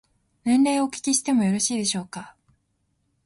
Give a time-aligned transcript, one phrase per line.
[0.45, 2.35] 年齢をお聞きしてもよろしいでしょうか。